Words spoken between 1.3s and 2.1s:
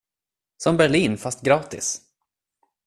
gratis!